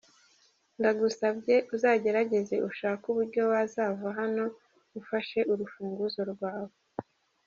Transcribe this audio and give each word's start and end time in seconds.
Ndagusabye 0.79 1.55
uzagerageze 1.75 2.55
ushake 2.69 3.03
uburyo 3.11 3.41
wazava 3.51 4.07
hano 4.19 4.45
ufashe 4.99 5.39
urufunguro 5.51 6.21
rwawe. 6.33 6.73